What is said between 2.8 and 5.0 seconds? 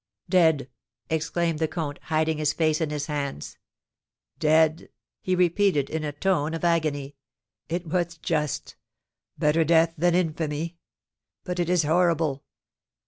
in his hands. "Dead!"